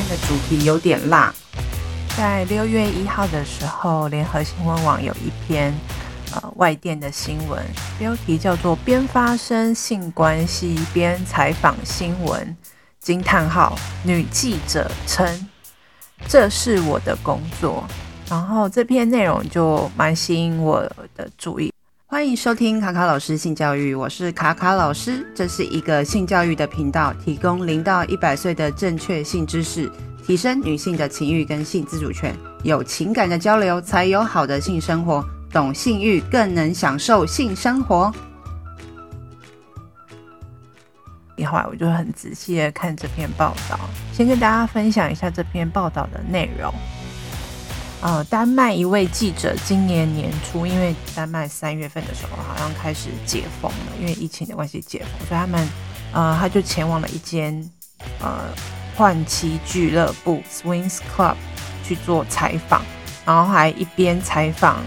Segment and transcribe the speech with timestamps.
[0.00, 1.32] 天的主题有点辣。
[2.16, 5.74] 在六月一号的时候，联合新闻网有一篇
[6.32, 7.62] 呃外电的新闻，
[7.98, 12.56] 标题叫做“边发生性关系边采访新闻”，
[12.98, 13.76] 惊叹号！
[14.02, 15.48] 女记者称
[16.26, 17.84] ：“这是我的工作。”
[18.30, 20.80] 然后这篇内容就蛮吸引我
[21.14, 21.69] 的注意。
[22.20, 29.90] 欢迎收听卡卡老师性教育，我是卡卡老师，这是一个性教育的频道，提供零到一百岁的正确性知识，
[30.22, 38.12] 提升女性的情欲跟性自主权，有情感的交流才有好的性生活，懂性欲更能享受性生活。
[41.46, 43.80] 后来我就很仔细的看这篇报道，
[44.12, 46.70] 先跟大家分享一下这篇报道的内容。
[48.02, 55.68] 呃，丹麦一位记者今年年初，因为丹麦三月份的时候好像开始解封了，因为疫情的关系解封，所以他们
[56.12, 57.62] 呃，他就前往了一间
[58.20, 58.48] 呃
[58.96, 61.34] 换妻俱乐部 （Swings Club）
[61.84, 62.82] 去做采访，
[63.26, 64.78] 然后还一边采访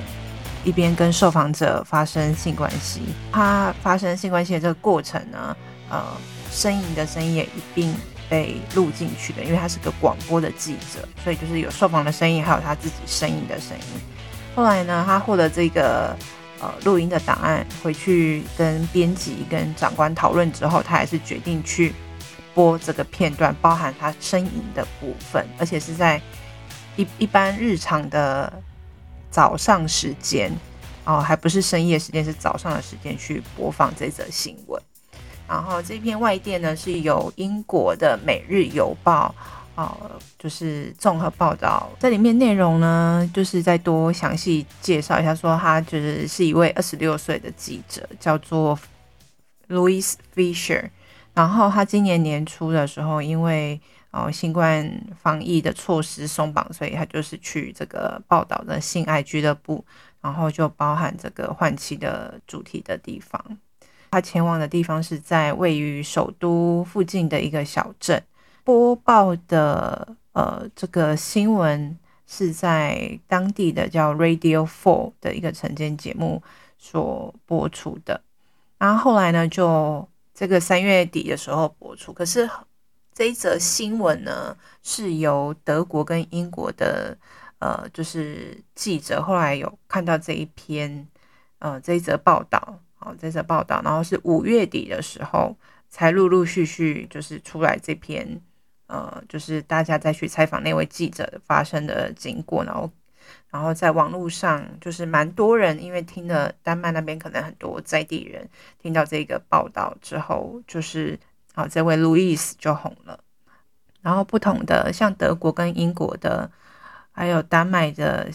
[0.64, 3.02] 一边跟受访者发生性关系。
[3.32, 5.56] 他发生性关系的这个过程呢，
[5.94, 6.04] 呃，
[6.52, 7.96] 呻吟的声音也一并。
[8.30, 14.02] 被录进去的，因为他是个广播的记者，所以就是有受访的声音，还有他自己呻吟的声音。
[14.56, 16.18] 后来呢，他获得这个
[16.60, 21.94] 呃录音的档案，回去跟编辑、跟长官讨论之后，他还是决定去
[22.56, 26.20] 播这个片段，包含他呻吟的部分，而且是在
[26.96, 28.52] 一一般日常的
[29.30, 30.52] 早上时间
[31.04, 34.82] 哦，还不是深夜时间，是早上的时间去播放这则新闻。
[35.48, 39.34] 然后这篇外电呢，是由英国的《每日邮报》
[39.76, 39.92] 呃，
[40.38, 41.90] 就是综合报道。
[42.00, 48.78] 这里面内容呢，就是再多详细介绍一下，说他就是是一位二十六岁的记者，叫做
[49.68, 50.90] Louis Fisher。
[51.34, 54.88] 然后他今年年初的时候，因为呃新冠
[55.20, 59.84] 防疫的措施松绑，所以他就是去这个报道的性爱俱乐部，
[60.22, 63.44] 然后就包含这个换妻的主题的地方。
[64.14, 68.22] 他前往的地方是在位于首都附近的一个小镇。
[68.64, 71.98] 播报的呃这个新闻
[72.28, 76.44] 是在当地的叫 Radio Four 的一个晨间节目
[76.78, 78.22] 所播出的。
[78.78, 82.14] 然后后来呢，就这个三月底的时候播出。
[82.14, 82.48] 可是
[83.16, 87.18] 这一则新闻呢，是由德国跟英国的
[87.58, 91.08] 呃就是记者后来有看到这一篇
[91.58, 92.80] 呃这一则报道。
[93.04, 95.56] 哦，这则报道，然后是五月底的时候
[95.90, 98.42] 才陆陆续续就是出来这篇，
[98.88, 102.90] 呃，就是大家再去采访那位记者发生的经过，然后，
[103.52, 108.48] 然后在网络上就是蛮多人，因为听了丹麦那边可能很多在地人
[108.80, 111.20] 听到这个报道之后，就是
[111.56, 113.20] 啊，这位路易斯就红了，
[114.02, 116.50] 然后不同的像德国跟英国的，
[117.12, 118.30] 还有丹麦的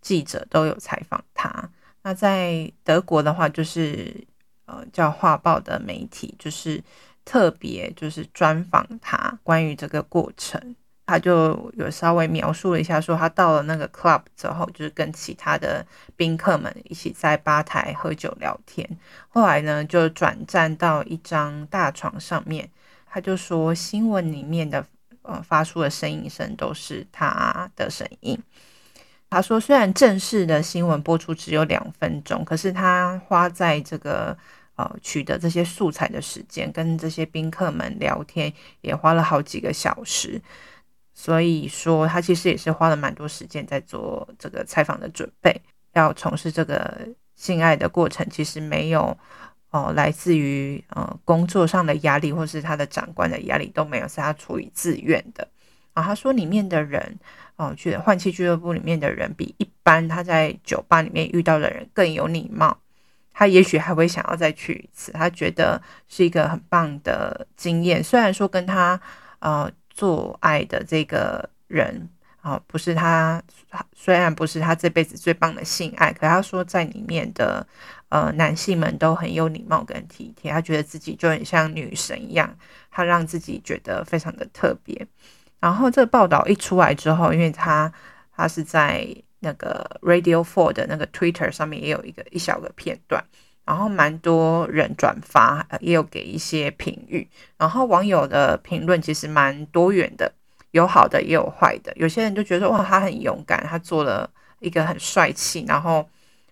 [0.00, 1.70] 记者都有采访他。
[2.02, 4.26] 那在德国的话，就是
[4.66, 6.82] 呃叫《画报》的媒体，就是
[7.24, 10.74] 特别就是专访他关于这个过程，
[11.06, 18.88] 他就有稍微描述了一下，说他到了那个 club 之后，就是跟其他的宾客们一起在吧台喝酒聊天，
[19.28, 22.70] 后来呢就转战到一张大床上面，
[23.06, 24.86] 他就说新闻里面的
[25.22, 28.38] 呃发出的声音声都是他的声音。
[29.30, 34.36] 他说：“虽然正式的新闻播出只有两分钟，可是他花在这个
[34.74, 40.42] 呃取得这些素材的时间，跟这些宾客们聊天也花了好几个小时。
[41.14, 45.60] 所以说，他其实也是花了蛮多时间在做这个采访的准备。
[45.92, 49.16] 要从事这个性爱的过程，其实没有
[49.70, 55.46] 哦、呃，来自于呃工作上的压力，或是他的长官的压力都没有，是他出于自愿的。
[55.94, 57.18] 啊，他说里面的人。”
[57.60, 62.74] 哦，去换气俱乐部里面的人比一般他在酒吧里面遇到的人更有礼貌，
[63.34, 68.02] 他也许还会想要再去一次，他觉得是一个很棒的经验。
[68.02, 68.98] 虽然说跟他
[69.40, 72.08] 呃做爱的这个人
[72.40, 73.42] 啊、不是他，
[73.92, 77.66] 虽然不是他这辈子最棒的性爱，可他说在里面的
[78.08, 82.56] 呃男性们都很有礼貌跟体贴，他觉得自己就很像女神一样，
[82.90, 85.06] 他让自己觉得非常的特别。
[85.60, 87.92] 然后这个报道一出来之后，因为他
[88.34, 89.06] 他是在
[89.40, 93.22] 那个 Radio Four 的那个 Twitter 上面也有一个一小个片段，
[93.64, 97.28] 然后蛮多人转发，也有给一些评语。
[97.56, 100.32] 然后网友的评论其实蛮多元的，
[100.70, 101.92] 有好的也有坏的。
[101.96, 104.30] 有些人就觉得哇，他很勇敢，他做了
[104.60, 106.08] 一个很帅气，然后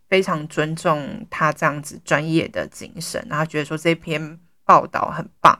[0.08, 5.58] 非常尊重他这样子专业的精神，然后觉得说这篇报道很棒。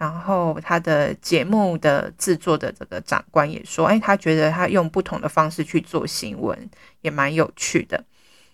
[0.00, 6.70] 然后他的节目的制作的这个长官也说，哎，他觉得他用不同的方式去做新闻
[7.02, 8.02] 也蛮有趣的。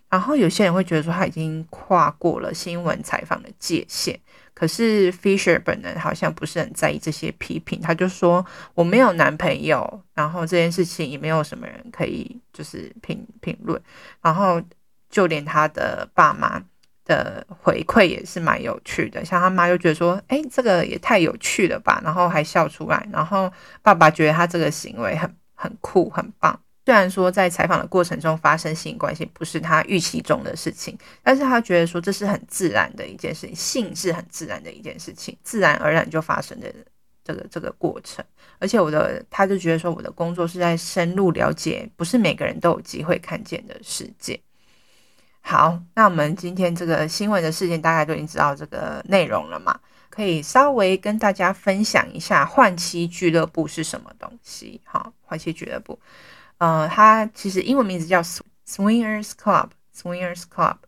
[0.09, 4.19] 然后有些人会觉得说他已经跨过了新闻采访的界限，
[4.55, 8.45] 可是 Fisher 本人好像不是很在意这些批评，他就说
[8.75, 13.81] 我没有男朋友，然后这件事情也没有什么人可以就是评评论，
[14.21, 14.61] 然后
[15.09, 16.61] 就连他的爸妈。
[17.07, 23.51] 的回馈也是蛮有趣的，像他妈就觉得说，哎，这个也太有趣了吧，然后还笑出来，然后
[23.81, 26.61] 爸爸觉得他这个行为很很酷很棒。
[26.85, 36.73] 虽然说在采访的过程中发生性关系不是他预期中的事情，但是他觉得说这是很自然的一件事情，性是很自然的一件事情，自然而然就发生的
[37.25, 38.25] 这个这个过程。
[38.59, 44.41] 而且我的他就觉得说我的工作是在深入了解，不是每个人都有机会看见的世界。
[45.49, 49.79] 好，那我们今天这个新闻的事件，大概都已经知道这个内容了嘛？
[50.11, 54.81] 可以稍微跟大家分享一下换妻俱乐部是什么东西？
[54.83, 56.01] 好，换妻俱乐部，
[56.59, 58.21] 呃，它其实英文名字叫
[58.67, 60.79] Swingers Club，Swingers Club，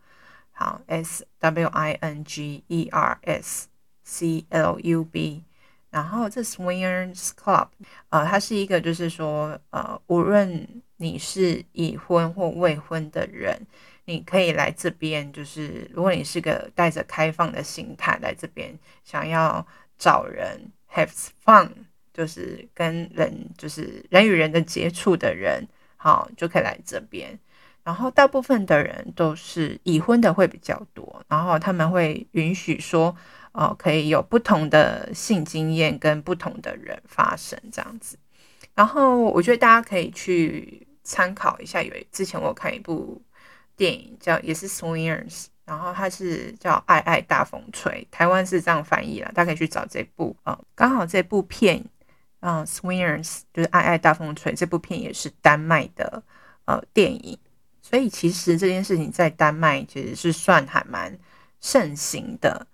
[0.51, 3.69] 好，S W I N G E R S
[4.03, 5.45] C L U B，
[5.91, 7.69] 然后这 Swingers Club，
[8.09, 13.65] 呃，它是一个就是说，呃，无论你是已婚或未婚的人。
[14.09, 18.75] 你可以来这边，就是如果你是个带着开放的心态来这边，
[19.05, 19.67] 想要
[19.99, 21.11] 找人 have
[21.45, 21.69] fun，
[22.15, 25.69] 就是跟人就是人与人的接触的人，
[25.99, 27.39] 好，就可以来这边。
[27.85, 33.15] 然后大部分的人都是已婚的会比较多，然后他们会允许说，
[33.53, 38.19] 哦，可以有不同的性经验跟不同的人发生这样子。
[38.75, 43.21] 然后我觉得大家可以去参考一下，因为之前我看一部。
[43.79, 51.85] 电影叫也是 Swingers，然后它是叫《爱爱大风吹》，台湾是这样翻译了，大家可以去找这部啊、刚好这部片，
[52.41, 56.21] 嗯，Swingers 就是《爱爱大风吹》这部片也是丹麦的
[56.65, 57.39] 呃电影，
[57.81, 61.17] 所以其实这件事情在丹麦其实是算还蛮
[61.61, 62.67] 盛行的。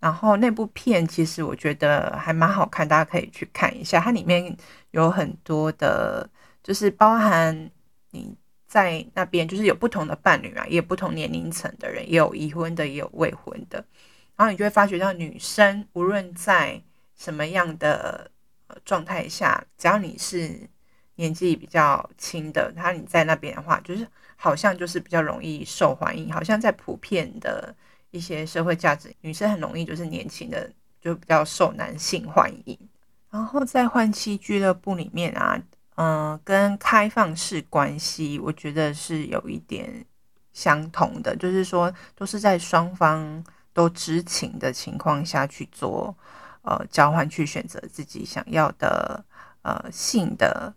[0.00, 4.56] 然后那部片其实我觉得还蛮好看，大家可以去看一下，它里面
[4.90, 6.28] 有很多的，
[6.62, 7.70] 就是包含
[8.10, 8.36] 你。
[8.70, 13.84] 在那边就是有不同的伴侣啊，也有不同年龄层的人，也有已婚的，也有未婚的。
[14.36, 16.80] 然后你就会发觉到，女生无论在
[17.16, 18.30] 什么样的
[18.84, 20.70] 状态下，只要你是
[21.16, 24.06] 年纪比较轻的，然后你在那边的话，就是
[24.36, 26.32] 好像就是比较容易受欢迎。
[26.32, 27.74] 好像在普遍的
[28.12, 30.70] 一些社会价值，女生很容易就是年轻的
[31.00, 32.78] 就比较受男性欢迎。
[33.30, 35.60] 然后在换妻俱乐部里面啊。
[36.02, 40.02] 嗯、跟开放式关系，我觉得是有一点
[40.50, 43.44] 相同的，就是说都是在双方
[43.74, 46.16] 都知情的情况下去做
[46.62, 49.22] 呃交换，去选择自己想要的
[49.60, 50.72] 呃性的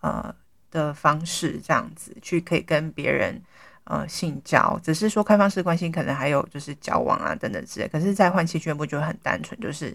[0.00, 0.32] 呃
[0.70, 3.42] 的方式，这样子去可以跟别人
[3.82, 4.78] 呃性交。
[4.80, 9.92] 只是说开放式关系可能还有就是交往啊等等之类，可是，在换妻俱乐部就很单纯，就是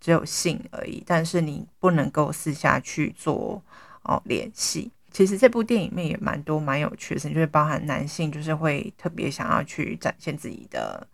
[0.00, 3.62] 只有性而已，但是你不能够私下去做。
[4.08, 4.90] 哦，联系。
[5.10, 11.06] 其实这部电影里面也蛮多蛮有趣的，就是包含男性就是会特别想要去展现自己的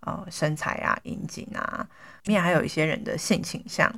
[0.00, 1.86] 呃身材啊、阴茎啊，
[2.24, 3.92] 里面还有一些人的性倾向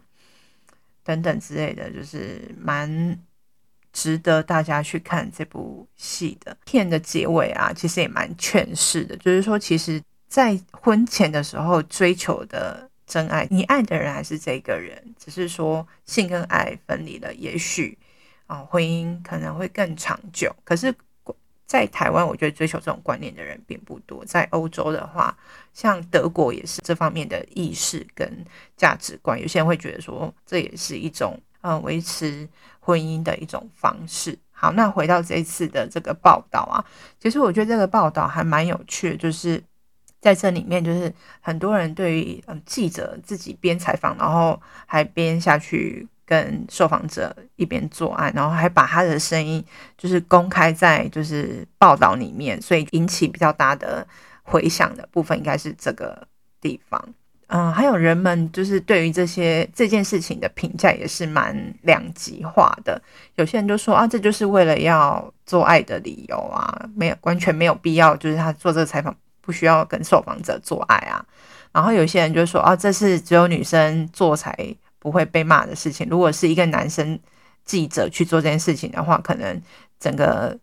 [1.05, 3.17] 等等之类的，就是蛮
[3.93, 6.57] 值得大家去看这部戏的。
[6.65, 17.97] 片的结尾啊，其实也蛮劝世的，就是说，其实，在婚前的时候追求的真爱，你爱的人还是这个人，只是说性跟爱分离了，也许。
[18.55, 20.55] 啊，婚姻可能会更长久。
[20.63, 20.95] 可是，
[21.67, 24.25] 在台湾，我觉得追求这种观念的人并不多。
[24.25, 25.37] 在欧洲的话，
[25.73, 28.45] 像德国也是这方面的意识跟
[28.77, 29.41] 价值观。
[29.41, 34.39] 有些人会觉得说，这也是一种嗯维持婚姻的一种方式。
[34.53, 36.85] 好，那回到这一次的这个报道啊，
[37.19, 39.61] 其实我觉得这个报道还蛮有趣的，就是
[40.21, 46.07] 在这里面，就是很多人对于嗯记者自己边采访，然后还边下去。
[46.27, 49.63] 跟受访者一边做爱，然后还把他的声音
[49.99, 54.07] 就是公开在就是报道里面，所以引起比较大的
[54.43, 56.27] 回响的部分应该是这个
[56.61, 57.03] 地方。
[57.49, 63.01] 嗯，还有人们就是对于这些这件事情的评价也是蛮两极化的。
[63.35, 71.25] 有些人就说啊，这就是为了要做爱的理由啊，没有完全没有必要，就是他做这个采访不需要跟受访者做爱啊。
[71.71, 74.57] 然后有些人就说啊，这是只有女生做才。
[75.05, 76.09] 不会被骂的事情。
[76.09, 77.21] 如果是一个男生
[77.67, 79.61] 记者去做这件事情的话，可能
[80.01, 80.59] 整个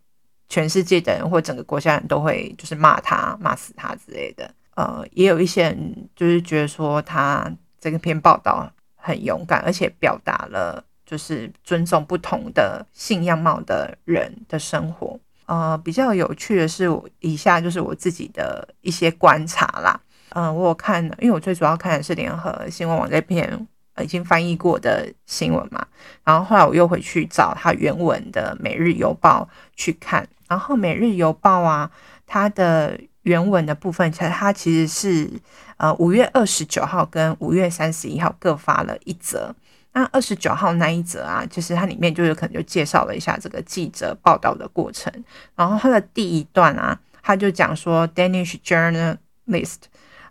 [0.48, 4.52] 全世界的人或整个国家人都会就是骂他、骂死他之类的。
[4.74, 7.48] 呃，也有一些人就是觉得说他
[7.80, 15.16] 这篇报道很勇敢，而且表达了就是尊重不同的性样貌的人的生活。
[15.46, 16.88] 呃，比较有趣的是，
[17.20, 20.00] 以下就是我自己的一些观察啦。
[20.34, 23.68] 嗯、我有看，因为我最主要看的是联合新闻网这篇
[24.00, 25.86] 已经翻译过的新闻嘛。
[26.24, 30.26] 然后后来我又回去找它原文的《每日邮报》去看。
[30.48, 31.90] 然后《每日邮报》啊，
[32.26, 35.30] 它的原文的部分，其实它其实是
[35.76, 39.54] 呃五月二十九号跟五月三十一号各发了一则。
[39.94, 45.12] 那二十九号那一则啊，就是它里面就有可能就介绍了一下这个记者报道的过程。
[45.54, 49.76] 然后它的第一段啊，他就讲说，Danish journalist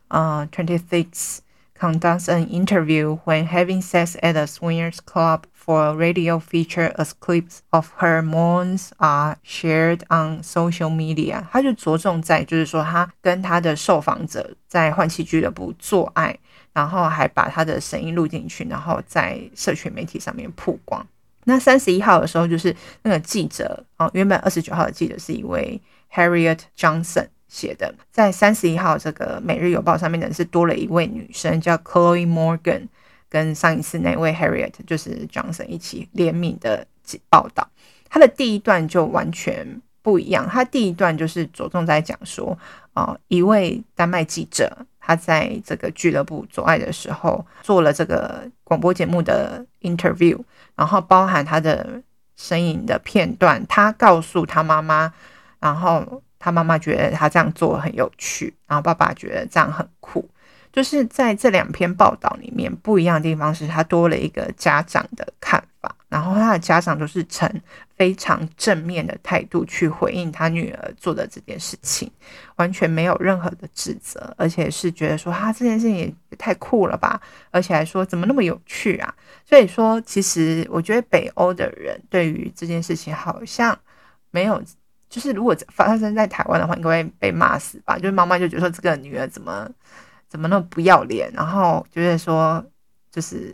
[0.08, 1.38] 呃 twenty six
[1.82, 7.14] conducts an interview when having sex at a swingers club for a radio feature as
[7.20, 11.44] clips of her moans are shared on social media。
[11.52, 16.38] 他就着重在就是说，他跟他的受访者在换气俱乐部做爱。
[16.74, 21.06] 然后还把他的声音录进去，然后在社群媒体上面曝光。
[21.44, 22.74] 那三十一号的时候，就是
[23.04, 25.82] 那个记者哦，原本二十九号的记者是一位
[26.14, 32.88] Harriet Johnson 写的，在三十一号这个每日邮报上面呢，是多了一位女生叫 Chloe Morgan，
[33.30, 36.88] 跟上一次那位 Harriet 就是 Johnson 一起联名的
[37.28, 37.68] 报道。
[38.10, 42.58] 她的第一段就完全不一样，她第一段就是着重在讲说，
[42.94, 44.88] 哦，一位丹麦记者。
[45.04, 50.40] 他在这个俱乐部做爱的时候，做了这个广播节目的 interview，
[50.76, 52.00] 然后包含他的
[52.36, 53.66] 声音的片段。
[53.66, 55.12] 他告诉他妈妈，
[55.60, 60.28] 然后他妈妈觉得他这样做很有趣，然后爸爸觉得这样很酷。
[60.74, 67.62] 就是在这两篇报道里面不一样的地方是，他多了一个家长的看法，然后他的家长都是呈
[67.98, 72.10] 非常正面的态度去回应他女儿做的这件事情，
[72.56, 77.20] 完全没有任何的指责，而且是觉得说他这件事情也太酷了吧，
[77.52, 79.14] 而且还说怎么那么有趣啊。
[79.46, 83.78] 所以说，其实我觉得北欧的人对于这件事情好像
[84.30, 84.64] 没有，
[85.12, 87.96] 就是如果发生在台湾的话，应该会被骂死吧？
[88.00, 89.70] 就是妈妈就觉得说这个女儿怎么。
[90.32, 91.30] 怎么那么不要脸？
[91.34, 92.64] 然后就是说，
[93.12, 93.54] 就是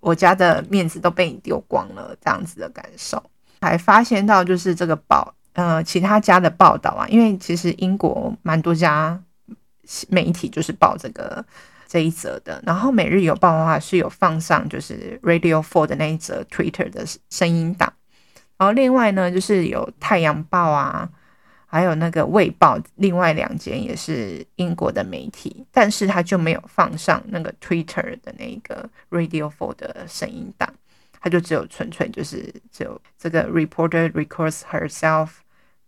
[0.00, 3.22] 我家的面子都被你丢光了，这样子的感受。
[3.60, 9.22] 还发现到就是这个报，呃，其他家的报道啊，因为其实英国蛮多家
[10.08, 11.46] 媒体就是报这个
[11.86, 12.60] 这一则的。
[12.66, 17.92] 然后《每日邮报》的话是有放上就是 Radio Four 的那一则 Twitter 的声音档。
[18.60, 21.08] 然后另外呢，就是有《太阳报》啊。
[21.72, 30.68] 还有那个《卫报》，另外两间也是英国的媒体，但是他就没有放上那个 Twitter 的那个 Radio Four 的声音档，
[31.20, 35.28] 他就只有纯粹就是只有这个 reporter records herself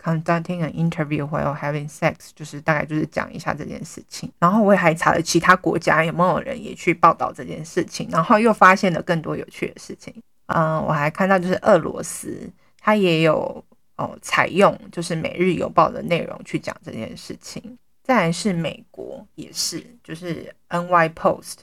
[0.00, 4.31] conducting an interview while having sex，就是大概就是讲一下这件事情。
[4.38, 10.14] 然后我也还查了其他国家有没有人也去报道这件事情，然后又发现了更多有趣的事情。
[10.47, 12.49] 嗯，我还看到就是俄罗斯，
[12.82, 13.64] 他也有。
[13.96, 17.78] 哦，采用就是《每日邮报》的内容去讲这件事情。
[18.02, 21.58] 再来是美国，也是就是 NY Post，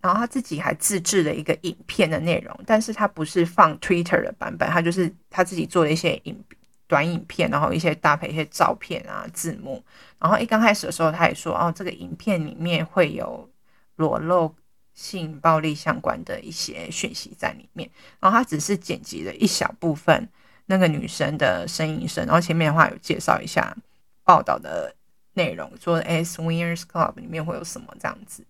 [0.00, 6.44] 然后他自己还自制了一个影片的内容，但是他不是放 Twitter 的版本，他就是他自己做了一些影
[6.86, 9.82] 短影片，然后一些搭配一些照片啊字幕。
[10.20, 13.48] 然后一刚开始的时候，他也说哦，这个影片里面会有
[13.96, 14.54] 裸露
[14.92, 17.90] 性暴力相关的一些讯息在里面，
[18.20, 20.28] 然后他只是剪辑了一小部分。
[20.66, 23.76] 那个女生的呻吟声，然后前面的话有介绍一下
[24.24, 24.94] 报道的
[25.34, 28.44] 内容，说哎，Swingers Club 里面会有什么这样子，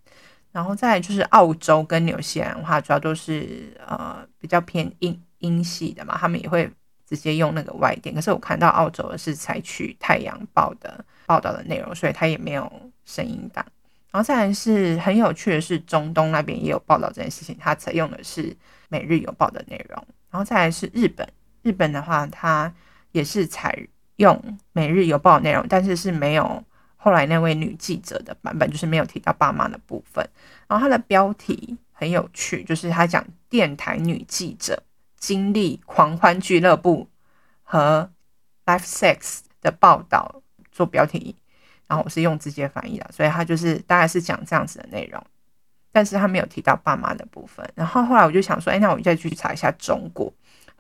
[0.53, 6.71] 然后再来就是澳洲跟纽西兰的话，主要都是呃比较偏英英系的嘛，他们也会
[7.09, 12.71] 直接用那个外电，可是我看到澳洲的是采取太阳报的报道的内容，所以它也没有
[13.05, 13.65] 声音档。
[14.11, 18.55] 然后再来是很有趣的是，中东那边也有报道这件事情，它采用的是
[18.89, 20.07] 每日邮报的内容。
[20.31, 21.27] 然后再来是日本。
[21.63, 22.73] 日本的话，它
[23.13, 23.77] 也是采
[24.17, 24.35] 用
[24.73, 26.63] 《每日邮报》内容，但是是没有
[26.97, 30.29] 后来那位女记者的版本，就是没有提到爸妈的部分。
[30.69, 34.83] 然后它的标题很有趣，就是他讲电台女记者
[35.17, 37.09] 经历狂欢俱乐部
[37.63, 38.11] 和
[38.67, 41.37] Life sex 的报道做标题，
[41.87, 45.23] 然后我是用直接翻译的，所以他就是大概是讲这样子的内容，
[45.93, 47.69] 但是他没有提到爸妈的部分。
[47.75, 50.33] 然后后来我就想说，哎，那我再去查一下中国。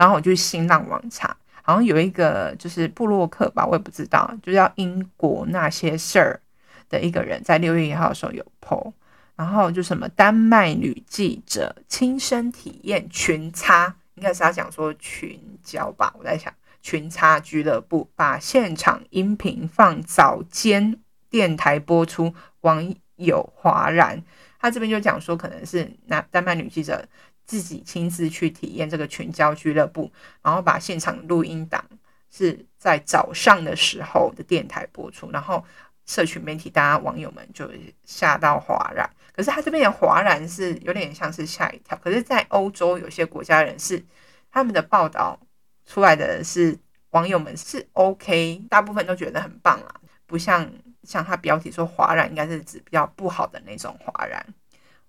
[0.02, 1.28] 然后我就新浪网查，
[1.62, 6.40] 好像有一个就是部落客吧，我也不知道，就叫英国那些事儿
[6.88, 8.92] 的一个人，在六月一号的时候有 po，
[9.37, 20.99] 然后就什么丹麦女记者亲身体验群插，应该是他讲说群交吧，我在想群插俱乐部把现场音频放早间
[21.30, 24.21] 电台播出，网友哗然。
[24.59, 27.04] 他这边就讲说，可能是那丹麦女记者
[27.44, 30.11] 自己亲自去体验这个群交俱乐部，
[30.42, 31.84] 然后把现场录音档
[32.30, 35.64] 是在早上的时候的电台播出，然后
[36.06, 37.70] 社群媒体大家网友们就
[38.04, 39.08] 吓到哗然。
[39.34, 44.04] 可是他这边的哗然是有点像是吓一跳，可是，在欧洲有些国家人是
[44.50, 45.38] 他们的报道
[45.87, 46.78] 出来的是
[47.11, 50.70] 网友们是 OK，大部分都觉得很棒啊，不像
[51.02, 54.44] 像他标题说哗然，应该是指比较不好的那种哗然。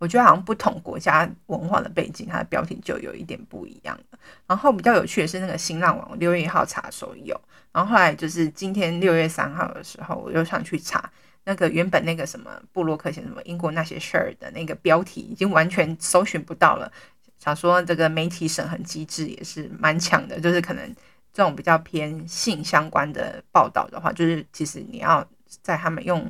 [0.04, 3.98] 我觉得好像不同国家文化的背景，它的标题就有一点不一样。
[4.46, 7.40] 然后比较有趣的是那个新浪网六月一号查的时候有，
[7.72, 11.10] 然后后来就是今天六月三号的时候，我又上去查。
[11.46, 16.92] 那个原本那个什么部落客写什么英国那些事儿的那个标题已经完全搜寻不到了。
[17.40, 20.86] 想说这个媒体审核机制也是蛮强的，就是可能
[21.32, 25.26] 这种比较偏性相关的报道的话，就是其实你要
[25.62, 26.30] 在他们用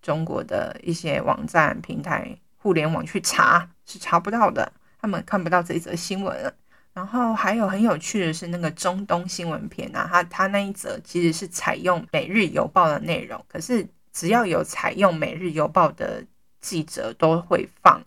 [0.00, 6.54] 中国的一些网站平台、互联网去查是查不到的，他们看不到这一则新闻。
[6.94, 13.86] 然后还有很有趣的是那个中东新闻片啊，他他那一则其实是采用《每日邮报》的内容，可是。
[14.14, 16.22] 只要有采用《每日邮报》的
[16.60, 18.04] 记者，都会放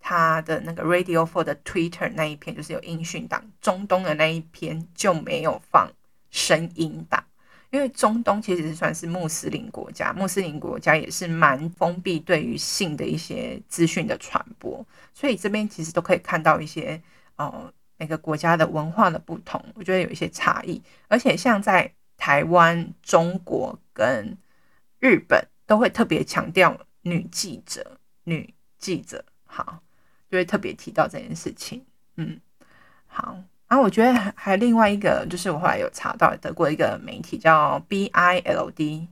[0.00, 3.44] 他的那个 Radio 4的 Twitter 那一篇，就是有音讯档。
[3.60, 5.92] 中东的那一篇就没有放
[6.30, 7.23] 声音档，
[7.74, 17.02] 因为中东其实算是穆斯林国家，穆斯林国家也是蛮封闭对于性的一些资讯的传播，所以这边其实都可以看到一些
[17.34, 20.80] 呃每个国家的文化的不同，我觉得有一些差异。
[21.08, 24.38] 而且像在台湾、中国跟
[25.00, 29.82] 日本都会特别强调女记者，女记者好，
[30.30, 31.84] 就会特别提到这件事情。
[32.14, 32.40] 嗯，
[33.08, 33.42] 好。
[33.74, 39.08] 然后我觉得还还有另外一个，就是我后来有查到德国一个媒体叫 B I L D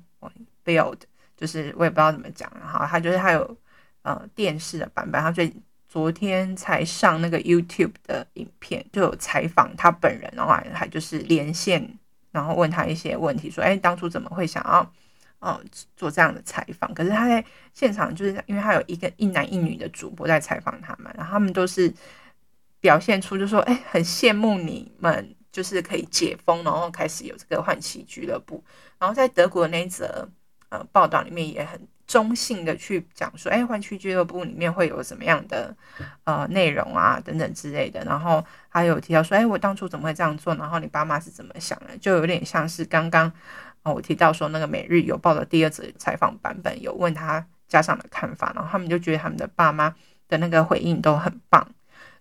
[0.64, 0.98] Build，
[1.36, 2.48] 就是我也不知道怎么讲。
[2.60, 3.56] 然后他就是他有
[4.02, 5.52] 呃电视的版本，他最
[5.88, 11.98] 昨天才上那个 YouTube 的影片，就有采访他本人，然后还就是连线，
[12.30, 14.88] 然后问他一些问题，说：“哎，当初怎么会想要？”
[15.42, 15.60] 哦，
[15.96, 17.44] 做这样的采访，可是他在
[17.74, 21.92] 现场，就是因为他有一个一男一女的主播在采访他们，然后他们都是
[22.82, 28.62] 表现出就说，哎，很羡慕你们，就是可以解封，然后开始有这个换妻俱乐部。
[28.98, 30.28] 然后在德国的那一则
[30.68, 35.74] 呃报道里面也很中性的去讲说，哎，换妻俱乐部里面会有什么样的
[36.24, 38.04] 呃内容啊等等之类的。
[38.04, 40.54] 然后还有提到说，哎，我当初怎么会这样做？
[40.56, 41.96] 然后你爸妈是怎么想的？
[41.96, 43.32] 就有点像是刚刚。
[43.84, 49.92] 我提到说，那个《每日邮报》的第二则采访版本有问他家长的看法，然后他们就觉得他们的爸妈
[50.28, 51.68] 的那个回应都很棒，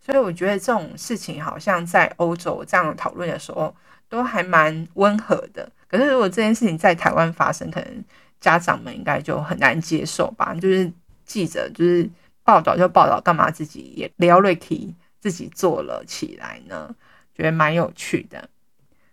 [0.03, 3.73] 所以我觉得这种事情好像在欧洲这样讨论的时候
[4.09, 5.71] 都还蛮温和的。
[5.87, 8.03] 可是如果这件事情在台湾发生，可能
[8.39, 10.53] 家长们应该就很难接受吧？
[10.55, 10.91] 就是
[11.25, 12.09] 记者就是
[12.43, 16.95] 报道就报道，干嘛自己也聊了起自己做了起来呢？
[17.35, 18.49] 觉得蛮有趣的。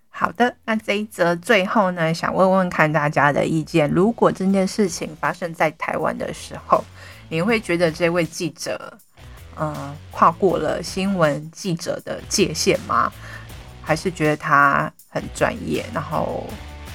[0.08, 3.88] 好的，那这一则最后呢，想问问看大家的意见。
[3.90, 6.82] 如果这件事情发生在台湾的时候，
[7.28, 8.98] 你会觉得这位记者，
[9.58, 13.12] 嗯、呃，跨过了新闻记者的界限吗？
[13.82, 16.46] 还是觉得他很专业，然后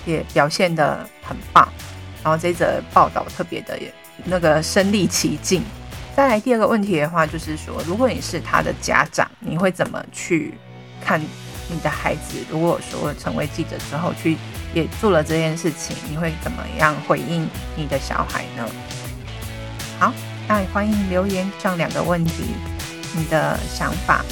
[0.05, 1.67] 也表现得很棒？
[2.23, 3.79] 然后这则报道特别的
[4.25, 5.63] 那个身临其境。
[6.15, 10.53] 再来第二个问题的话，就是说，如果你是他的家长，你会怎么去
[11.03, 11.21] 看？
[11.69, 14.37] 你的孩子如果说成为记者之后去
[14.73, 18.67] 也做了这件事情，你会怎么样回应你的小孩呢？
[19.97, 20.13] 好，
[20.55, 22.53] 那欢迎留言上两个问题，
[23.17, 24.23] 你的想法。